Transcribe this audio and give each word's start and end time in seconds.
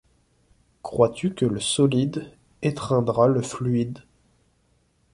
Crois-tu 0.81 1.35
que 1.35 1.45
le 1.45 1.59
solide 1.59 2.31
étreindra 2.63 3.27
le 3.27 3.43
fluide 3.43 3.99